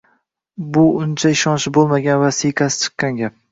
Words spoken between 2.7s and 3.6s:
chiqqan gap